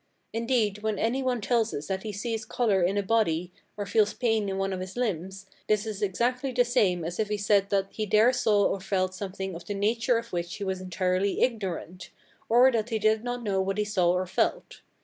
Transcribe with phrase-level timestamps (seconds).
[0.33, 4.15] Indeed, when any one tells us that he sees colour in a body or feels
[4.15, 7.69] pain in one of his limbs, this is exactly the same as if he said
[7.69, 11.41] that he there saw or felt something of the nature of which he was entirely
[11.43, 12.09] ignorant,
[12.49, 14.81] or that he did not know what he saw or felt.